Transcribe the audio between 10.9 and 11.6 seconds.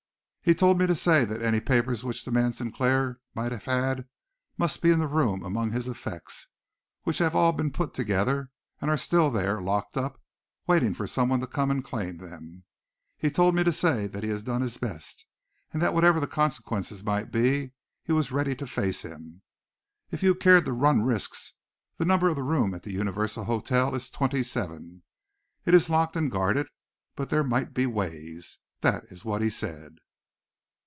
for someone to